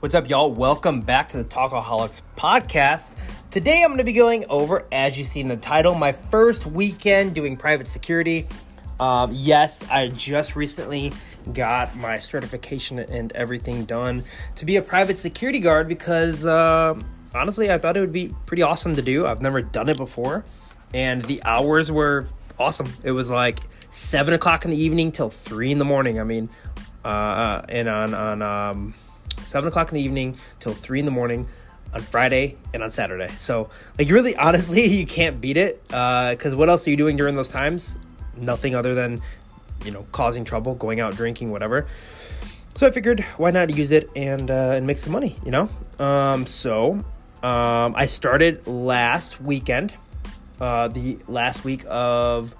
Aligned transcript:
What's 0.00 0.14
up, 0.14 0.30
y'all? 0.30 0.50
Welcome 0.50 1.02
back 1.02 1.28
to 1.28 1.36
the 1.36 1.44
Talkaholics 1.44 2.22
podcast. 2.34 3.14
Today 3.50 3.82
I'm 3.82 3.88
going 3.88 3.98
to 3.98 4.04
be 4.04 4.14
going 4.14 4.46
over, 4.48 4.86
as 4.90 5.18
you 5.18 5.24
see 5.24 5.40
in 5.40 5.48
the 5.48 5.58
title, 5.58 5.94
my 5.94 6.12
first 6.12 6.64
weekend 6.64 7.34
doing 7.34 7.58
private 7.58 7.86
security. 7.86 8.48
Um, 8.98 9.30
yes, 9.34 9.84
I 9.90 10.08
just 10.08 10.56
recently 10.56 11.12
got 11.52 11.96
my 11.96 12.18
certification 12.18 12.98
and 12.98 13.30
everything 13.32 13.84
done 13.84 14.24
to 14.54 14.64
be 14.64 14.76
a 14.76 14.82
private 14.82 15.18
security 15.18 15.60
guard 15.60 15.86
because 15.86 16.46
uh, 16.46 16.98
honestly, 17.34 17.70
I 17.70 17.76
thought 17.76 17.94
it 17.94 18.00
would 18.00 18.10
be 18.10 18.34
pretty 18.46 18.62
awesome 18.62 18.96
to 18.96 19.02
do. 19.02 19.26
I've 19.26 19.42
never 19.42 19.60
done 19.60 19.90
it 19.90 19.98
before, 19.98 20.46
and 20.94 21.20
the 21.26 21.42
hours 21.44 21.92
were 21.92 22.26
awesome. 22.58 22.90
It 23.02 23.12
was 23.12 23.28
like 23.28 23.58
seven 23.90 24.32
o'clock 24.32 24.64
in 24.64 24.70
the 24.70 24.78
evening 24.78 25.12
till 25.12 25.28
three 25.28 25.70
in 25.70 25.78
the 25.78 25.84
morning. 25.84 26.18
I 26.18 26.24
mean, 26.24 26.48
uh, 27.04 27.60
and 27.68 27.86
on 27.86 28.14
on 28.14 28.40
um, 28.40 28.94
seven 29.44 29.68
o'clock 29.68 29.88
in 29.88 29.94
the 29.94 30.02
evening 30.02 30.36
till 30.58 30.72
three 30.72 30.98
in 30.98 31.04
the 31.04 31.10
morning 31.10 31.48
on 31.94 32.02
Friday 32.02 32.56
and 32.72 32.82
on 32.82 32.90
Saturday. 32.90 33.28
So, 33.38 33.70
like, 33.98 34.08
really, 34.10 34.36
honestly, 34.46 34.86
you 34.86 35.06
can't 35.06 35.40
beat 35.40 35.56
it. 35.56 35.82
Because 35.88 36.52
uh, 36.52 36.56
what 36.56 36.68
else 36.68 36.86
are 36.86 36.90
you 36.90 36.96
doing 36.96 37.16
during 37.16 37.34
those 37.34 37.48
times? 37.48 37.98
Nothing 38.36 38.74
other 38.74 38.94
than, 38.94 39.20
you 39.84 39.90
know, 39.90 40.06
causing 40.12 40.44
trouble, 40.44 40.74
going 40.74 41.00
out 41.00 41.16
drinking, 41.16 41.50
whatever. 41.50 41.86
So 42.74 42.86
I 42.86 42.90
figured, 42.92 43.20
why 43.36 43.50
not 43.50 43.76
use 43.76 43.90
it 43.90 44.08
and 44.14 44.50
uh, 44.50 44.72
and 44.74 44.86
make 44.86 44.98
some 44.98 45.12
money, 45.12 45.36
you 45.44 45.50
know? 45.50 45.68
Um, 45.98 46.46
so 46.46 47.04
um, 47.42 47.94
I 47.96 48.06
started 48.06 48.66
last 48.66 49.40
weekend. 49.40 49.92
Uh, 50.60 50.88
the 50.88 51.18
last 51.26 51.64
week 51.64 51.84
of 51.88 52.54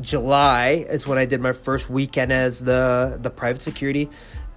July 0.00 0.86
is 0.88 1.06
when 1.06 1.18
I 1.18 1.26
did 1.26 1.40
my 1.40 1.52
first 1.52 1.90
weekend 1.90 2.32
as 2.32 2.60
the 2.64 3.18
the 3.20 3.30
private 3.30 3.60
security 3.60 4.08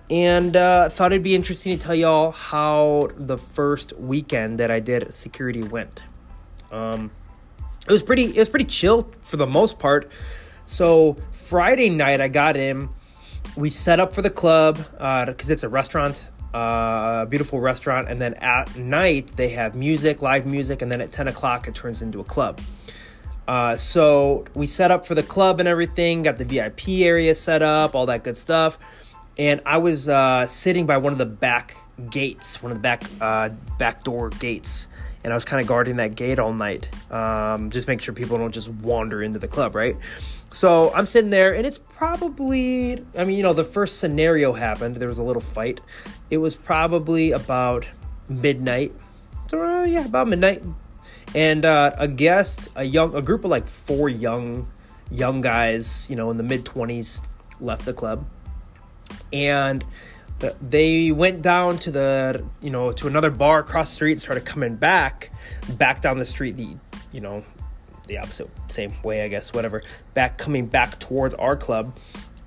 and 0.10 0.56
uh, 0.56 0.90
thought 0.90 1.12
it'd 1.12 1.24
be 1.24 1.36
interesting 1.36 1.78
to 1.78 1.84
tell 1.84 1.96
y'all 1.96 2.32
how 2.32 3.10
the 3.16 3.38
first 3.38 3.94
weekend 3.94 4.60
that 4.60 4.70
I 4.70 4.80
did 4.80 5.14
security 5.16 5.64
went. 5.64 6.02
Um, 6.72 7.12
it 7.88 7.92
was 7.92 8.04
pretty. 8.04 8.26
It 8.26 8.38
was 8.38 8.50
pretty 8.50 8.66
chill 8.66 9.04
for 9.20 9.38
the 9.38 9.48
most 9.48 9.80
part. 9.80 10.12
So 10.66 11.18
Friday 11.32 11.90
night, 11.90 12.22
I 12.22 12.28
got 12.28 12.56
in. 12.56 12.90
We 13.56 13.70
set 13.70 14.00
up 14.00 14.14
for 14.14 14.22
the 14.22 14.30
club 14.30 14.78
because 14.78 15.50
uh, 15.50 15.54
it's 15.54 15.64
a 15.64 15.70
restaurant, 15.70 16.28
uh, 16.54 17.26
beautiful 17.26 17.60
restaurant, 17.60 18.10
and 18.10 18.22
then 18.22 18.34
at 18.36 18.76
night 18.76 19.34
they 19.36 19.50
have 19.50 19.76
music, 19.76 20.22
live 20.22 20.46
music, 20.46 20.82
and 20.82 20.92
then 20.92 21.02
at 21.02 21.12
ten 21.12 21.28
o'clock 21.28 21.68
it 21.68 21.76
turns 21.76 22.02
into 22.02 22.20
a 22.20 22.24
club. 22.24 22.60
Uh, 23.46 23.76
so 23.76 24.46
we 24.54 24.66
set 24.66 24.90
up 24.90 25.06
for 25.06 25.16
the 25.16 25.24
club 25.24 25.60
and 25.60 25.68
everything, 25.68 26.24
got 26.24 26.38
the 26.38 26.46
VIP 26.46 26.88
area 27.02 27.36
set 27.36 27.62
up, 27.62 27.94
all 27.94 28.06
that 28.06 28.24
good 28.24 28.38
stuff 28.38 28.80
and 29.38 29.62
I 29.66 29.78
was 29.78 30.10
uh, 30.10 30.46
sitting 30.48 30.86
by 30.86 30.98
one 30.98 31.14
of 31.14 31.20
the 31.20 31.26
back 31.26 31.78
gates, 32.10 32.62
one 32.62 32.72
of 32.72 32.78
the 32.78 32.82
back 32.82 33.04
uh, 33.20 33.50
back 33.78 34.04
door 34.04 34.30
gates, 34.30 34.88
and 35.24 35.34
I 35.34 35.36
was 35.36 35.46
kind 35.46 35.62
of 35.62 35.68
guarding 35.68 35.98
that 35.98 36.16
gate 36.16 36.40
all 36.40 36.54
night, 36.54 36.90
um, 37.12 37.70
just 37.72 37.88
make 37.88 38.02
sure 38.02 38.14
people 38.14 38.38
don't 38.38 38.54
just 38.54 38.70
wander 38.70 39.24
into 39.24 39.40
the 39.40 39.48
club, 39.48 39.76
right? 39.76 39.96
So 40.52 40.94
I'm 40.94 41.06
sitting 41.06 41.32
there, 41.32 41.56
and 41.56 41.66
it's 41.66 41.80
probably, 41.80 43.04
I 43.18 43.24
mean, 43.26 43.38
you 43.38 43.44
know, 43.44 43.54
the 43.54 43.64
first 43.64 43.98
scenario 43.98 44.54
happened. 44.54 44.96
There 44.98 45.08
was 45.08 45.18
a 45.18 45.24
little 45.24 45.42
fight. 45.42 45.82
It 46.30 46.38
was 46.38 46.56
probably 46.56 47.32
about 47.32 47.88
midnight. 48.30 48.94
So 49.48 49.64
uh, 49.64 49.86
yeah, 49.86 50.06
about 50.06 50.28
midnight, 50.28 50.64
and 51.34 51.66
uh, 51.66 51.96
a 51.98 52.08
guest, 52.08 52.70
a 52.76 52.84
young, 52.84 53.16
a 53.16 53.22
group 53.22 53.44
of 53.44 53.50
like 53.50 53.68
four 53.68 54.10
young, 54.10 54.70
young 55.10 55.42
guys, 55.42 56.08
you 56.10 56.16
know, 56.16 56.30
in 56.30 56.38
the 56.38 56.44
mid 56.44 56.66
twenties, 56.66 57.20
left 57.60 57.86
the 57.86 57.94
club 57.94 58.26
and 59.32 59.84
they 60.62 61.12
went 61.12 61.42
down 61.42 61.78
to 61.78 61.92
the 61.92 62.44
you 62.62 62.70
know 62.70 62.92
to 62.92 63.08
another 63.08 63.32
bar 63.32 63.60
across 63.60 63.90
the 63.90 63.96
street 63.96 64.12
and 64.14 64.22
started 64.22 64.44
coming 64.46 64.76
back 64.76 65.32
back 65.78 66.02
down 66.02 66.18
the 66.18 66.26
street 66.26 66.58
the 66.58 66.76
you 67.12 67.22
know 67.22 67.44
the 68.08 68.18
opposite 68.18 68.50
same 68.68 68.92
way 69.04 69.24
i 69.24 69.28
guess 69.30 69.54
whatever 69.54 69.82
back 70.14 70.38
coming 70.38 70.66
back 70.66 71.00
towards 71.00 71.34
our 71.36 71.56
club. 71.56 71.96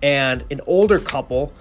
And 0.03 0.44
an 0.50 0.60
older 0.66 0.99
couple 0.99 1.53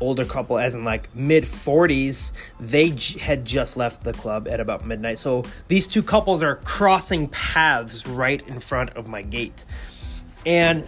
older 0.00 0.24
couple 0.24 0.58
as 0.58 0.74
in 0.74 0.82
like 0.82 1.14
mid 1.14 1.44
40s 1.44 2.32
they 2.58 2.88
j- 2.88 3.18
had 3.18 3.44
just 3.44 3.76
left 3.76 4.02
the 4.02 4.14
club 4.14 4.48
at 4.48 4.58
about 4.58 4.86
midnight. 4.86 5.18
So 5.18 5.44
these 5.68 5.86
two 5.86 6.02
couples 6.02 6.42
are 6.42 6.56
crossing 6.56 7.28
paths 7.28 8.06
right 8.06 8.42
in 8.48 8.60
front 8.60 8.90
of 8.90 9.08
my 9.08 9.20
gate. 9.20 9.66
And 10.46 10.84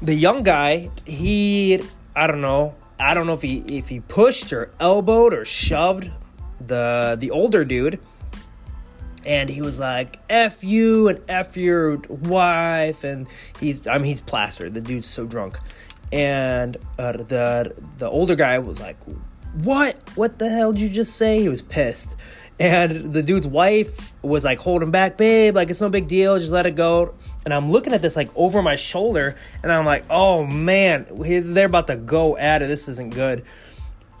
the 0.00 0.14
young 0.14 0.44
guy 0.44 0.90
he 1.04 1.82
i 2.14 2.26
don't 2.28 2.40
know 2.40 2.76
I 2.98 3.14
don't 3.14 3.26
know 3.26 3.32
if 3.32 3.42
he 3.42 3.58
if 3.68 3.88
he 3.88 4.00
pushed 4.00 4.52
or 4.52 4.70
elbowed 4.80 5.34
or 5.34 5.44
shoved 5.44 6.10
the 6.64 7.16
the 7.18 7.30
older 7.30 7.64
dude, 7.64 7.98
and 9.26 9.48
he 9.48 9.62
was 9.62 9.80
like 9.80 10.18
"f 10.30 10.62
you" 10.62 11.08
and 11.08 11.20
"f 11.28 11.56
your 11.56 11.96
wife," 12.08 13.04
and 13.04 13.26
he's 13.58 13.86
I 13.86 13.98
mean 13.98 14.06
he's 14.06 14.20
plastered. 14.20 14.74
The 14.74 14.80
dude's 14.80 15.06
so 15.06 15.26
drunk, 15.26 15.58
and 16.12 16.76
uh, 16.98 17.12
the 17.12 17.74
the 17.98 18.08
older 18.08 18.36
guy 18.36 18.58
was 18.60 18.80
like, 18.80 18.96
"What? 19.54 19.96
What 20.14 20.38
the 20.38 20.48
hell 20.48 20.72
did 20.72 20.82
you 20.82 20.88
just 20.88 21.16
say?" 21.16 21.40
He 21.40 21.48
was 21.48 21.62
pissed, 21.62 22.16
and 22.58 23.12
the 23.12 23.22
dude's 23.22 23.46
wife 23.46 24.12
was 24.22 24.44
like 24.44 24.58
holding 24.58 24.90
back, 24.90 25.16
babe, 25.16 25.56
like 25.56 25.70
it's 25.70 25.80
no 25.80 25.90
big 25.90 26.06
deal, 26.06 26.38
just 26.38 26.50
let 26.50 26.66
it 26.66 26.76
go. 26.76 27.14
And 27.44 27.52
I'm 27.52 27.70
looking 27.70 27.92
at 27.92 28.02
this 28.02 28.16
like 28.16 28.30
over 28.36 28.62
my 28.62 28.76
shoulder, 28.76 29.36
and 29.62 29.72
I'm 29.72 29.84
like, 29.84 30.04
oh 30.08 30.44
man, 30.46 31.06
they're 31.10 31.66
about 31.66 31.88
to 31.88 31.96
go 31.96 32.36
at 32.36 32.62
it. 32.62 32.66
This 32.66 32.88
isn't 32.88 33.14
good. 33.14 33.44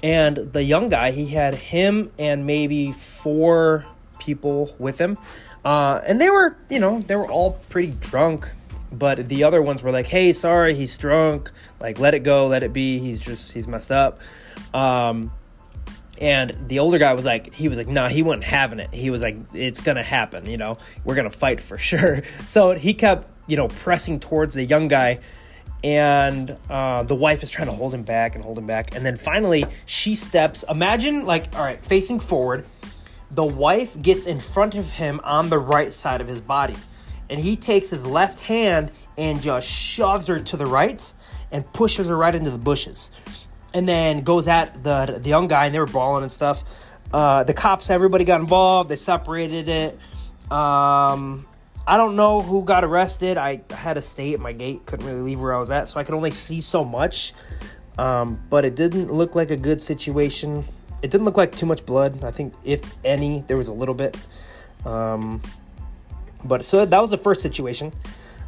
And 0.02 0.36
the 0.36 0.62
young 0.62 0.90
guy, 0.90 1.12
he 1.12 1.26
had 1.26 1.54
him 1.54 2.10
and 2.18 2.46
maybe 2.46 2.92
four 2.92 3.86
people 4.18 4.74
with 4.78 5.00
him. 5.00 5.16
Uh, 5.64 6.02
and 6.06 6.20
they 6.20 6.28
were, 6.28 6.56
you 6.68 6.78
know, 6.78 7.00
they 7.00 7.16
were 7.16 7.30
all 7.30 7.52
pretty 7.70 7.94
drunk. 8.00 8.50
But 8.92 9.28
the 9.28 9.44
other 9.44 9.62
ones 9.62 9.82
were 9.82 9.90
like, 9.90 10.06
hey, 10.06 10.32
sorry, 10.32 10.74
he's 10.74 10.96
drunk. 10.98 11.50
Like, 11.80 11.98
let 11.98 12.14
it 12.14 12.20
go, 12.20 12.46
let 12.46 12.62
it 12.62 12.72
be. 12.72 12.98
He's 12.98 13.20
just, 13.20 13.52
he's 13.52 13.66
messed 13.66 13.90
up. 13.90 14.20
Um, 14.72 15.32
and 16.20 16.68
the 16.68 16.78
older 16.78 16.98
guy 16.98 17.14
was 17.14 17.24
like, 17.24 17.52
he 17.52 17.68
was 17.68 17.78
like, 17.78 17.88
nah, 17.88 18.08
he 18.08 18.22
wasn't 18.22 18.44
having 18.44 18.78
it. 18.78 18.92
He 18.94 19.10
was 19.10 19.22
like, 19.22 19.36
it's 19.52 19.80
gonna 19.80 20.02
happen, 20.02 20.48
you 20.48 20.56
know, 20.56 20.78
we're 21.04 21.14
gonna 21.14 21.30
fight 21.30 21.60
for 21.60 21.78
sure. 21.78 22.22
So 22.44 22.72
he 22.72 22.94
kept, 22.94 23.28
you 23.48 23.56
know, 23.56 23.68
pressing 23.68 24.20
towards 24.20 24.54
the 24.54 24.64
young 24.64 24.86
guy, 24.88 25.20
and 25.82 26.56
uh, 26.70 27.02
the 27.02 27.14
wife 27.14 27.42
is 27.42 27.50
trying 27.50 27.68
to 27.68 27.74
hold 27.74 27.92
him 27.92 28.02
back 28.02 28.34
and 28.34 28.44
hold 28.44 28.58
him 28.58 28.66
back. 28.66 28.94
And 28.94 29.04
then 29.04 29.16
finally, 29.16 29.64
she 29.86 30.14
steps. 30.14 30.64
Imagine, 30.68 31.26
like, 31.26 31.54
all 31.56 31.62
right, 31.62 31.82
facing 31.82 32.20
forward, 32.20 32.64
the 33.30 33.44
wife 33.44 34.00
gets 34.00 34.26
in 34.26 34.38
front 34.38 34.74
of 34.74 34.90
him 34.90 35.20
on 35.24 35.50
the 35.50 35.58
right 35.58 35.92
side 35.92 36.20
of 36.20 36.28
his 36.28 36.40
body, 36.40 36.76
and 37.28 37.40
he 37.40 37.56
takes 37.56 37.90
his 37.90 38.06
left 38.06 38.46
hand 38.46 38.92
and 39.18 39.40
just 39.42 39.66
shoves 39.66 40.26
her 40.26 40.38
to 40.38 40.56
the 40.56 40.66
right 40.66 41.12
and 41.50 41.70
pushes 41.72 42.08
her 42.08 42.16
right 42.16 42.34
into 42.34 42.50
the 42.50 42.58
bushes 42.58 43.10
and 43.74 43.88
then 43.88 44.22
goes 44.22 44.48
at 44.48 44.82
the 44.82 45.18
the 45.20 45.28
young 45.28 45.48
guy, 45.48 45.66
and 45.66 45.74
they 45.74 45.78
were 45.78 45.86
brawling 45.86 46.22
and 46.22 46.32
stuff. 46.32 46.64
Uh, 47.12 47.44
the 47.44 47.54
cops, 47.54 47.90
everybody 47.90 48.24
got 48.24 48.40
involved. 48.40 48.88
They 48.88 48.96
separated 48.96 49.68
it. 49.68 49.92
Um, 50.50 51.46
I 51.86 51.96
don't 51.96 52.16
know 52.16 52.40
who 52.40 52.64
got 52.64 52.82
arrested. 52.84 53.36
I 53.36 53.62
had 53.70 53.94
to 53.94 54.00
stay 54.00 54.32
at 54.32 54.40
my 54.40 54.52
gate, 54.52 54.86
couldn't 54.86 55.06
really 55.06 55.20
leave 55.20 55.42
where 55.42 55.54
I 55.54 55.58
was 55.58 55.70
at, 55.70 55.88
so 55.88 56.00
I 56.00 56.04
could 56.04 56.14
only 56.14 56.30
see 56.30 56.60
so 56.60 56.84
much. 56.84 57.34
Um, 57.98 58.42
but 58.48 58.64
it 58.64 58.74
didn't 58.74 59.12
look 59.12 59.34
like 59.34 59.50
a 59.50 59.56
good 59.56 59.82
situation. 59.82 60.64
It 61.02 61.10
didn't 61.10 61.24
look 61.24 61.36
like 61.36 61.54
too 61.54 61.66
much 61.66 61.84
blood. 61.84 62.24
I 62.24 62.30
think, 62.30 62.54
if 62.64 62.94
any, 63.04 63.42
there 63.46 63.56
was 63.56 63.68
a 63.68 63.72
little 63.72 63.94
bit. 63.94 64.16
Um, 64.84 65.42
but 66.44 66.64
so 66.64 66.84
that 66.84 67.00
was 67.00 67.10
the 67.10 67.18
first 67.18 67.42
situation. 67.42 67.92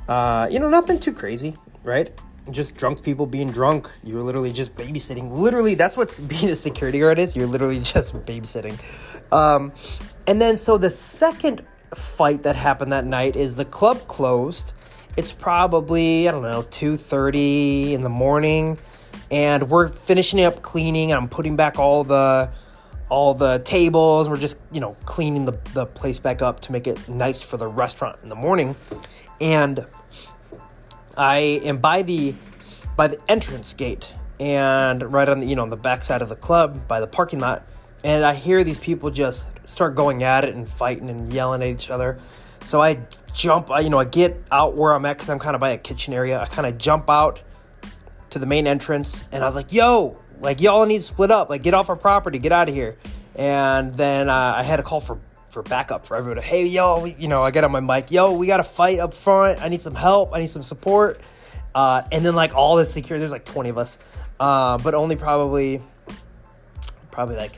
Uh, 0.09 0.49
you 0.51 0.59
know, 0.59 0.69
nothing 0.69 0.99
too 0.99 1.13
crazy, 1.13 1.55
right? 1.83 2.11
Just 2.51 2.77
drunk 2.77 3.03
people 3.03 3.27
being 3.27 3.51
drunk. 3.51 3.91
You're 4.05 4.23
literally 4.23 4.53
just 4.53 4.75
babysitting. 4.75 5.33
Literally, 5.33 5.75
that's 5.75 5.97
what 5.97 6.21
being 6.29 6.51
a 6.51 6.57
security 6.57 7.01
guard 7.01 7.19
is. 7.19 7.37
You're 7.37 7.47
literally 7.47 7.81
just 7.81 8.15
babysitting. 8.27 8.79
Um, 9.33 9.73
and 10.27 10.41
then, 10.41 10.57
so 10.57 10.79
the 10.79 10.91
second 10.91 11.65
fight 11.95 12.43
that 12.43 12.57
happened 12.57 12.93
that 12.93 13.05
night 13.05 13.37
is 13.37 13.57
the 13.57 13.65
club 13.65 14.07
closed. 14.09 14.73
It's 15.17 15.33
probably 15.33 16.29
I 16.29 16.33
don't 16.33 16.43
know 16.43 16.63
two 16.71 16.97
thirty 16.97 17.95
in 17.95 18.03
the 18.03 18.11
morning, 18.11 18.79
and 19.31 19.71
we're 19.71 19.89
finishing 19.89 20.43
up 20.43 20.63
cleaning. 20.63 21.13
I'm 21.13 21.29
putting 21.29 21.57
back 21.57 21.79
all 21.79 22.05
the 22.05 22.51
all 23.09 23.33
the 23.35 23.61
tables. 23.61 24.29
We're 24.29 24.37
just 24.37 24.59
you 24.73 24.81
know 24.81 24.97
cleaning 25.07 25.47
the 25.47 25.59
the 25.73 25.87
place 25.87 26.19
back 26.19 26.43
up 26.43 26.61
to 26.61 26.73
make 26.73 26.87
it 26.87 27.09
nice 27.09 27.41
for 27.41 27.57
the 27.57 27.67
restaurant 27.67 28.19
in 28.23 28.29
the 28.29 28.35
morning, 28.35 28.77
and 29.41 29.87
I 31.17 31.39
am 31.65 31.79
by 31.79 32.03
the 32.03 32.35
by 32.97 33.09
the 33.09 33.21
entrance 33.29 33.75
gate 33.75 34.15
and 34.39 35.03
right 35.13 35.29
on 35.29 35.41
the 35.41 35.47
you 35.47 35.57
know 35.57 35.63
on 35.63 35.71
the 35.71 35.77
backside 35.77 36.23
of 36.23 36.29
the 36.29 36.37
club 36.37 36.87
by 36.87 37.01
the 37.01 37.07
parking 37.07 37.41
lot 37.41 37.67
and 38.05 38.25
I 38.25 38.35
hear 38.35 38.63
these 38.63 38.79
people 38.79 39.11
just 39.11 39.47
start 39.65 39.95
going 39.95 40.23
at 40.23 40.45
it 40.45 40.55
and 40.55 40.69
fighting 40.69 41.11
and 41.11 41.33
yelling 41.33 41.63
at 41.63 41.69
each 41.69 41.91
other. 41.91 42.19
So 42.65 42.81
I 42.81 43.01
jump, 43.33 43.71
I, 43.71 43.81
you 43.81 43.91
know, 43.91 43.99
I 43.99 44.05
get 44.05 44.43
out 44.51 44.77
where 44.77 44.93
I'm 44.93 45.05
at 45.05 45.17
because 45.17 45.29
I'm 45.29 45.39
kind 45.39 45.55
of 45.55 45.61
by 45.61 45.71
a 45.71 45.79
kitchen 45.79 46.15
area. 46.15 46.41
I 46.41 46.47
kind 46.47 46.67
of 46.67 46.79
jump 46.79 47.11
out 47.11 47.41
to 48.31 48.39
the 48.39 48.47
main 48.47 48.67
entrance 48.67 49.25
and 49.33 49.43
I 49.43 49.47
was 49.47 49.57
like, 49.57 49.73
yo, 49.73 50.19
like 50.41 50.61
y'all 50.61 50.87
need 50.87 50.99
to 50.99 51.05
split 51.05 51.31
up, 51.31 51.51
like 51.51 51.63
get 51.63 51.75
off 51.75 51.89
our 51.89 51.97
property, 51.97 52.39
get 52.39 52.53
out 52.53 52.69
of 52.69 52.75
here. 52.75 52.97
and 53.35 53.95
then 53.95 54.29
uh, 54.29 54.55
I 54.57 54.63
had 54.63 54.81
a 54.81 54.83
call 54.83 55.01
for 55.01 55.19
for 55.57 55.63
backup 55.63 56.05
for 56.05 56.19
everybody. 56.19 56.47
Hey, 56.47 56.67
yo, 56.67 57.07
you 57.07 57.29
know, 57.29 57.43
I 57.43 57.51
get 57.51 57.65
on 57.65 57.73
my 57.73 57.81
mic. 57.81 58.11
Yo, 58.11 58.33
we 58.33 58.47
got 58.47 58.59
to 58.59 58.63
fight 58.63 58.99
up 58.99 59.15
front. 59.15 59.63
I 59.63 59.69
need 59.69 59.81
some 59.81 59.95
help. 59.95 60.35
I 60.35 60.41
need 60.41 60.51
some 60.51 60.63
support. 60.63 61.19
Uh, 61.75 62.03
and 62.13 62.23
then 62.23 62.35
like 62.35 62.55
all 62.55 62.77
the 62.77 62.85
security, 62.85 63.21
there's 63.21 63.33
like 63.33 63.47
20 63.47 63.71
of 63.71 63.79
us, 63.79 63.99
uh, 64.39 64.77
but 64.77 64.93
only 64.93 65.17
probably 65.17 65.81
probably 67.11 67.37
like 67.37 67.53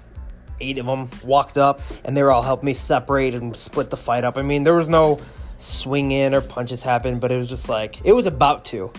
eight 0.60 0.78
of 0.78 0.86
them 0.86 1.10
walked 1.24 1.58
up, 1.58 1.80
and 2.04 2.16
they 2.16 2.22
were 2.22 2.30
all 2.30 2.44
helping 2.44 2.66
me 2.66 2.72
separate 2.72 3.34
and 3.34 3.56
split 3.56 3.90
the 3.90 3.96
fight 3.96 4.22
up. 4.22 4.38
I 4.38 4.42
mean, 4.42 4.62
there 4.62 4.76
was 4.76 4.88
no 4.88 5.18
swing 5.56 6.12
in 6.12 6.34
or 6.34 6.40
punches 6.40 6.84
happen, 6.84 7.18
but 7.18 7.32
it 7.32 7.36
was 7.36 7.48
just 7.48 7.68
like 7.68 7.96
it 8.04 8.12
was 8.12 8.26
about 8.26 8.64
to. 8.66 8.92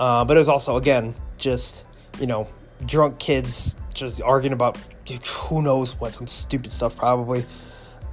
Uh, 0.00 0.24
but 0.24 0.34
it 0.34 0.40
was 0.40 0.48
also 0.48 0.78
again 0.78 1.14
just 1.36 1.86
you 2.18 2.26
know 2.26 2.48
drunk 2.86 3.18
kids 3.18 3.76
just 3.92 4.22
arguing 4.22 4.54
about 4.54 4.78
who 5.26 5.60
knows 5.60 5.94
what 6.00 6.14
some 6.14 6.26
stupid 6.26 6.72
stuff 6.72 6.96
probably. 6.96 7.44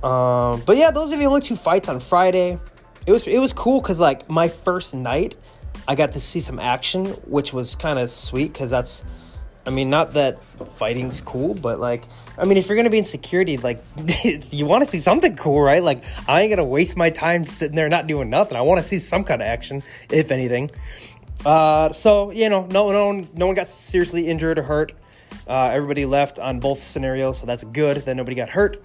Um, 0.03 0.61
but 0.65 0.75
yeah, 0.75 0.91
those 0.91 1.11
are 1.13 1.17
the 1.17 1.25
only 1.25 1.41
two 1.41 1.55
fights 1.55 1.87
on 1.87 1.99
Friday. 1.99 2.59
It 3.05 3.11
was 3.11 3.25
it 3.25 3.39
was 3.39 3.53
cool 3.53 3.81
because 3.81 3.99
like 3.99 4.29
my 4.29 4.49
first 4.49 4.93
night, 4.93 5.35
I 5.87 5.95
got 5.95 6.11
to 6.13 6.19
see 6.19 6.41
some 6.41 6.59
action, 6.59 7.05
which 7.05 7.53
was 7.53 7.75
kind 7.75 7.97
of 7.97 8.09
sweet 8.09 8.53
because 8.53 8.69
that's. 8.69 9.03
I 9.65 9.69
mean, 9.69 9.89
not 9.89 10.15
that 10.15 10.43
fighting's 10.75 11.21
cool, 11.21 11.53
but 11.53 11.79
like, 11.79 12.03
I 12.37 12.43
mean, 12.43 12.57
if 12.57 12.67
you're 12.67 12.75
gonna 12.75 12.89
be 12.89 12.97
in 12.97 13.05
security, 13.05 13.55
like, 13.55 13.81
you 14.51 14.65
want 14.65 14.83
to 14.83 14.89
see 14.89 14.99
something 14.99 15.37
cool, 15.37 15.61
right? 15.61 15.81
Like, 15.81 16.03
I 16.27 16.41
ain't 16.41 16.51
gonna 16.51 16.65
waste 16.65 16.97
my 16.97 17.09
time 17.09 17.45
sitting 17.45 17.73
there 17.73 17.87
not 17.87 18.05
doing 18.05 18.29
nothing. 18.29 18.57
I 18.57 18.61
want 18.61 18.79
to 18.79 18.83
see 18.83 18.99
some 18.99 19.23
kind 19.23 19.41
of 19.41 19.47
action, 19.47 19.81
if 20.11 20.31
anything. 20.31 20.69
Uh, 21.45 21.93
so 21.93 22.31
you 22.31 22.49
know, 22.49 22.65
no, 22.65 22.91
no 22.91 23.07
one, 23.07 23.29
no 23.33 23.45
one 23.45 23.55
got 23.55 23.67
seriously 23.67 24.27
injured 24.27 24.59
or 24.59 24.63
hurt. 24.63 24.91
Uh, 25.47 25.69
everybody 25.71 26.05
left 26.05 26.39
on 26.39 26.59
both 26.59 26.79
scenarios, 26.79 27.39
so 27.39 27.45
that's 27.45 27.63
good 27.63 27.97
that 27.97 28.15
nobody 28.15 28.35
got 28.35 28.49
hurt. 28.49 28.83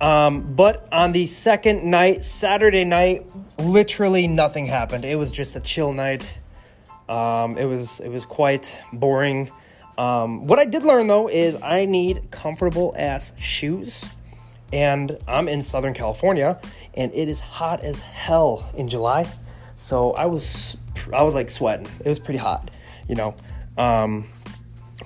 Um, 0.00 0.54
but 0.54 0.88
on 0.92 1.12
the 1.12 1.26
second 1.26 1.84
night, 1.84 2.24
Saturday 2.24 2.84
night, 2.84 3.26
literally 3.58 4.26
nothing 4.26 4.66
happened. 4.66 5.04
It 5.04 5.16
was 5.16 5.32
just 5.32 5.56
a 5.56 5.60
chill 5.60 5.92
night. 5.92 6.38
Um, 7.08 7.56
it 7.58 7.64
was 7.64 8.00
it 8.00 8.10
was 8.10 8.26
quite 8.26 8.80
boring. 8.92 9.50
Um, 9.96 10.46
what 10.46 10.58
I 10.58 10.64
did 10.64 10.84
learn 10.84 11.08
though 11.08 11.28
is 11.28 11.56
I 11.62 11.84
need 11.84 12.30
comfortable 12.30 12.94
ass 12.96 13.32
shoes, 13.38 14.08
and 14.72 15.18
I'm 15.26 15.48
in 15.48 15.62
Southern 15.62 15.94
California, 15.94 16.60
and 16.94 17.12
it 17.12 17.28
is 17.28 17.40
hot 17.40 17.80
as 17.80 18.00
hell 18.00 18.70
in 18.76 18.88
July. 18.88 19.28
So 19.74 20.12
I 20.12 20.26
was 20.26 20.76
I 21.12 21.22
was 21.22 21.34
like 21.34 21.48
sweating. 21.48 21.88
It 22.04 22.08
was 22.08 22.20
pretty 22.20 22.38
hot, 22.38 22.70
you 23.08 23.16
know. 23.16 23.34
Um, 23.76 24.28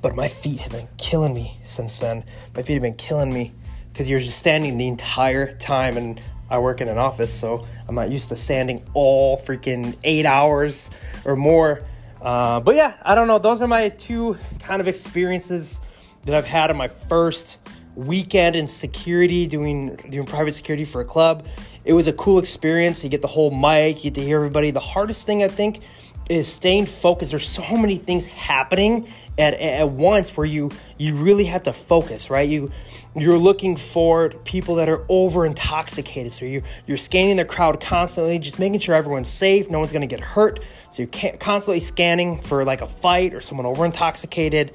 but 0.02 0.16
my 0.16 0.28
feet 0.28 0.60
have 0.60 0.72
been 0.72 0.88
killing 0.98 1.32
me 1.32 1.58
since 1.64 1.98
then. 1.98 2.24
My 2.54 2.62
feet 2.62 2.74
have 2.74 2.82
been 2.82 2.94
killing 2.94 3.32
me 3.32 3.52
because 3.92 4.08
you're 4.08 4.20
just 4.20 4.38
standing 4.38 4.78
the 4.78 4.88
entire 4.88 5.52
time 5.52 5.96
and 5.96 6.20
I 6.48 6.58
work 6.58 6.80
in 6.80 6.88
an 6.88 6.98
office, 6.98 7.32
so 7.32 7.66
I'm 7.88 7.94
not 7.94 8.10
used 8.10 8.28
to 8.30 8.36
standing 8.36 8.82
all 8.94 9.38
freaking 9.38 9.96
eight 10.04 10.26
hours 10.26 10.90
or 11.24 11.36
more. 11.36 11.82
Uh, 12.20 12.60
but 12.60 12.74
yeah, 12.74 12.94
I 13.02 13.14
don't 13.14 13.26
know. 13.26 13.38
Those 13.38 13.62
are 13.62 13.66
my 13.66 13.88
two 13.88 14.36
kind 14.60 14.80
of 14.80 14.88
experiences 14.88 15.80
that 16.24 16.34
I've 16.34 16.44
had 16.46 16.70
in 16.70 16.76
my 16.76 16.88
first 16.88 17.58
weekend 17.94 18.56
in 18.56 18.68
security, 18.68 19.46
doing 19.46 19.96
doing 20.08 20.26
private 20.26 20.54
security 20.54 20.84
for 20.84 21.00
a 21.00 21.04
club. 21.04 21.46
It 21.84 21.94
was 21.94 22.06
a 22.06 22.12
cool 22.12 22.38
experience. 22.38 23.02
You 23.02 23.10
get 23.10 23.22
the 23.22 23.28
whole 23.28 23.50
mic, 23.50 24.04
you 24.04 24.10
get 24.10 24.14
to 24.14 24.24
hear 24.24 24.36
everybody. 24.36 24.70
The 24.70 24.80
hardest 24.80 25.26
thing 25.26 25.42
I 25.42 25.48
think 25.48 25.80
is 26.28 26.46
staying 26.46 26.86
focused. 26.86 27.32
There's 27.32 27.48
so 27.48 27.76
many 27.76 27.96
things 27.96 28.26
happening 28.26 29.08
at, 29.36 29.54
at 29.54 29.88
once 29.88 30.36
where 30.36 30.46
you 30.46 30.70
you 30.96 31.16
really 31.16 31.44
have 31.44 31.64
to 31.64 31.72
focus, 31.72 32.30
right? 32.30 32.48
You 32.48 32.70
you're 33.16 33.38
looking 33.38 33.76
for 33.76 34.30
people 34.30 34.76
that 34.76 34.88
are 34.88 35.04
over 35.08 35.44
intoxicated, 35.44 36.32
so 36.32 36.44
you 36.44 36.62
you're 36.86 36.96
scanning 36.96 37.36
the 37.36 37.44
crowd 37.44 37.80
constantly, 37.80 38.38
just 38.38 38.60
making 38.60 38.80
sure 38.80 38.94
everyone's 38.94 39.28
safe, 39.28 39.68
no 39.68 39.80
one's 39.80 39.92
gonna 39.92 40.06
get 40.06 40.20
hurt. 40.20 40.60
So 40.90 41.02
you're 41.02 41.32
constantly 41.38 41.80
scanning 41.80 42.38
for 42.38 42.64
like 42.64 42.80
a 42.80 42.88
fight 42.88 43.34
or 43.34 43.40
someone 43.40 43.66
over 43.66 43.84
intoxicated. 43.84 44.72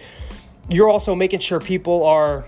You're 0.69 0.89
also 0.89 1.15
making 1.15 1.39
sure 1.39 1.62
people 1.62 2.03
are, 2.03 2.45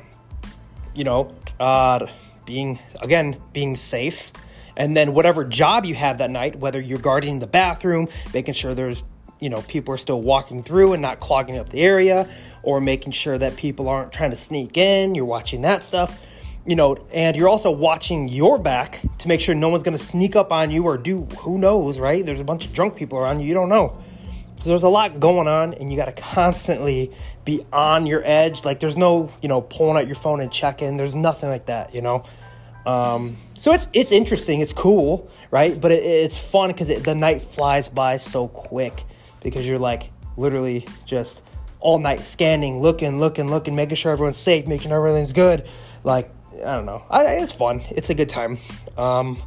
you 0.93 1.05
know, 1.05 1.33
uh, 1.59 2.07
being 2.45 2.79
again 3.01 3.37
being 3.53 3.77
safe 3.77 4.33
and 4.79 4.97
then 4.97 5.13
whatever 5.13 5.43
job 5.43 5.85
you 5.85 5.93
have 5.93 6.17
that 6.17 6.31
night, 6.31 6.55
whether 6.55 6.81
you're 6.81 6.97
guarding 6.97 7.37
the 7.37 7.47
bathroom, 7.47 8.07
making 8.33 8.55
sure 8.55 8.73
there's 8.73 9.03
you 9.39 9.49
know 9.49 9.61
people 9.63 9.93
are 9.93 9.97
still 9.97 10.21
walking 10.21 10.63
through 10.63 10.93
and 10.93 11.01
not 11.01 11.19
clogging 11.19 11.57
up 11.57 11.69
the 11.69 11.81
area 11.81 12.27
or 12.63 12.81
making 12.81 13.11
sure 13.11 13.37
that 13.37 13.55
people 13.55 13.87
aren't 13.87 14.11
trying 14.11 14.31
to 14.31 14.35
sneak 14.35 14.77
in 14.77 15.15
you're 15.15 15.23
watching 15.23 15.61
that 15.61 15.81
stuff 15.81 16.19
you 16.65 16.75
know 16.75 16.97
and 17.13 17.37
you're 17.37 17.47
also 17.47 17.71
watching 17.71 18.27
your 18.27 18.59
back 18.59 19.01
to 19.17 19.29
make 19.29 19.39
sure 19.39 19.55
no 19.55 19.69
one's 19.69 19.81
going 19.81 19.97
to 19.97 20.03
sneak 20.03 20.35
up 20.35 20.51
on 20.51 20.71
you 20.71 20.83
or 20.83 20.97
do 20.97 21.23
who 21.39 21.57
knows 21.57 21.99
right? 21.99 22.25
There's 22.25 22.41
a 22.41 22.43
bunch 22.43 22.65
of 22.65 22.73
drunk 22.73 22.95
people 22.97 23.17
around 23.17 23.39
you 23.39 23.47
you 23.47 23.53
don't 23.53 23.69
know. 23.69 23.97
So 24.59 24.67
there's 24.67 24.83
a 24.83 24.89
lot 24.89 25.21
going 25.21 25.47
on 25.47 25.73
and 25.73 25.89
you 25.89 25.97
got 25.97 26.13
to 26.13 26.21
constantly 26.21 27.13
be 27.45 27.65
on 27.71 28.05
your 28.05 28.21
edge. 28.25 28.65
Like 28.65 28.81
there's 28.81 28.97
no 28.97 29.31
you 29.41 29.47
know 29.47 29.61
pulling 29.61 29.95
out 29.95 30.05
your 30.05 30.17
phone 30.17 30.41
and 30.41 30.51
checking. 30.51 30.97
There's 30.97 31.15
nothing 31.15 31.49
like 31.49 31.67
that 31.67 31.95
you 31.95 32.01
know 32.01 32.25
um, 32.89 33.37
so 33.57 33.73
it's 33.73 33.87
it's 33.93 34.11
interesting, 34.11 34.61
it's 34.61 34.73
cool, 34.73 35.29
right? 35.51 35.79
But 35.79 35.91
it, 35.91 36.03
it's 36.03 36.37
fun 36.37 36.69
because 36.69 36.87
the 36.87 37.13
night 37.13 37.41
flies 37.41 37.87
by 37.87 38.17
so 38.17 38.47
quick 38.47 39.03
because 39.43 39.67
you're 39.67 39.79
like 39.79 40.11
literally 40.37 40.87
just 41.05 41.45
all 41.79 41.99
night 41.99 42.25
scanning, 42.25 42.81
looking, 42.81 43.19
looking, 43.19 43.49
looking, 43.49 43.75
making 43.75 43.95
sure 43.95 44.11
everyone's 44.11 44.37
safe, 44.37 44.67
making 44.67 44.89
sure 44.89 44.97
everything's 44.97 45.33
good. 45.33 45.67
Like 46.03 46.31
I 46.53 46.75
don't 46.75 46.87
know, 46.87 47.03
I, 47.09 47.25
it's 47.35 47.53
fun. 47.53 47.81
It's 47.91 48.09
a 48.09 48.15
good 48.15 48.29
time. 48.29 48.57
Um, 48.97 49.37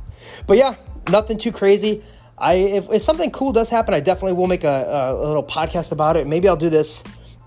but 0.47 0.57
yeah, 0.57 0.77
nothing 1.11 1.37
too 1.37 1.53
crazy. 1.53 2.05
I 2.39 2.55
if, 2.55 2.91
if 2.91 3.03
something 3.03 3.33
cool 3.33 3.53
does 3.53 3.71
happen, 3.71 3.93
I 3.93 4.01
definitely 4.01 4.35
will 4.35 4.47
make 4.47 4.63
a, 4.65 5.15
a 5.19 5.27
little 5.27 5.45
podcast 5.45 5.91
about 5.91 6.17
it. 6.17 6.29
Maybe 6.29 6.49
I'll 6.49 6.57
do 6.57 6.71
this, 6.71 7.03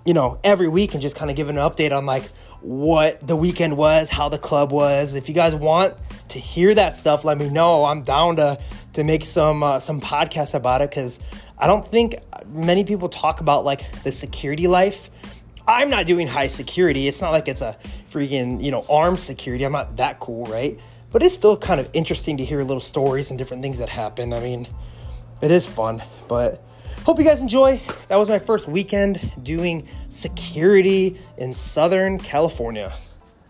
you 0.05 0.13
know, 0.13 0.39
every 0.43 0.67
week 0.67 0.93
and 0.93 1.01
just 1.01 1.15
kind 1.15 1.31
of 1.31 1.37
give 1.37 1.47
an 1.47 1.55
update 1.55 1.95
on 1.95 2.05
like 2.05 2.23
what 2.65 3.25
the 3.25 3.35
weekend 3.35 3.77
was, 3.77 4.09
how 4.09 4.27
the 4.27 4.39
club 4.39 4.71
was. 4.71 5.13
If 5.13 5.29
you 5.29 5.35
guys 5.35 5.53
want 5.53 5.93
to 6.29 6.39
hear 6.39 6.73
that 6.73 6.95
stuff, 6.95 7.23
let 7.23 7.37
me 7.37 7.47
know. 7.47 7.85
I'm 7.85 8.01
down 8.01 8.37
to 8.37 8.59
to 8.93 9.03
make 9.03 9.23
some 9.23 9.61
uh, 9.61 9.79
some 9.79 10.01
podcasts 10.01 10.55
about 10.55 10.81
it 10.81 10.89
because 10.89 11.19
I 11.59 11.67
don't 11.67 11.87
think 11.87 12.15
many 12.47 12.83
people 12.83 13.07
talk 13.07 13.39
about 13.39 13.65
like 13.65 14.01
the 14.01 14.11
security 14.11 14.67
life. 14.67 15.11
I'm 15.67 15.91
not 15.91 16.07
doing 16.07 16.27
high 16.27 16.47
security. 16.47 17.07
It's 17.07 17.21
not 17.21 17.29
like 17.29 17.47
it's 17.47 17.61
a 17.61 17.77
freaking 18.09 18.63
you 18.63 18.71
know 18.71 18.83
armed 18.89 19.19
security. 19.19 19.63
I'm 19.63 19.71
not 19.71 19.97
that 19.97 20.19
cool, 20.19 20.45
right? 20.45 20.79
But 21.11 21.21
it's 21.21 21.35
still 21.35 21.55
kind 21.55 21.79
of 21.79 21.87
interesting 21.93 22.37
to 22.37 22.45
hear 22.45 22.63
little 22.63 22.81
stories 22.81 23.29
and 23.29 23.37
different 23.37 23.61
things 23.61 23.77
that 23.77 23.89
happen. 23.89 24.33
I 24.33 24.39
mean, 24.39 24.67
it 25.39 25.51
is 25.51 25.67
fun, 25.67 26.01
but 26.27 26.65
Hope 27.05 27.19
you 27.19 27.23
guys 27.23 27.39
enjoy. 27.39 27.79
That 28.07 28.15
was 28.15 28.29
my 28.29 28.39
first 28.39 28.67
weekend 28.67 29.31
doing 29.43 29.87
security 30.09 31.21
in 31.37 31.53
Southern 31.53 32.17
California. 32.17 32.91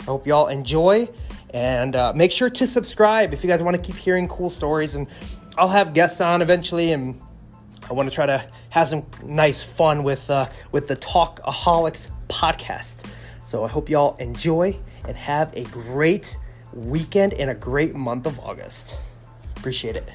I 0.01 0.03
hope 0.03 0.27
y'all 0.27 0.47
enjoy 0.47 1.07
and 1.53 1.95
uh, 1.95 2.11
make 2.13 2.33
sure 2.33 2.49
to 2.49 2.67
subscribe 2.67 3.33
if 3.33 3.45
you 3.45 3.49
guys 3.49 3.63
want 3.63 3.77
to 3.77 3.81
keep 3.81 3.95
hearing 3.95 4.27
cool 4.27 4.49
stories. 4.49 4.95
And 4.95 5.07
I'll 5.57 5.69
have 5.69 5.93
guests 5.93 6.19
on 6.19 6.41
eventually, 6.41 6.91
and 6.91 7.17
I 7.89 7.93
want 7.93 8.09
to 8.09 8.13
try 8.13 8.25
to 8.25 8.45
have 8.71 8.89
some 8.89 9.05
nice 9.23 9.63
fun 9.63 10.03
with 10.03 10.29
uh, 10.29 10.47
with 10.73 10.89
the 10.89 10.97
Talkaholics 10.97 12.11
podcast. 12.27 13.09
So 13.45 13.63
I 13.63 13.69
hope 13.69 13.89
y'all 13.89 14.17
enjoy 14.17 14.77
and 15.07 15.15
have 15.15 15.55
a 15.55 15.63
great 15.63 16.37
weekend 16.73 17.33
and 17.33 17.49
a 17.49 17.55
great 17.55 17.95
month 17.95 18.27
of 18.27 18.37
August. 18.41 18.99
Appreciate 19.55 19.95
it. 19.95 20.11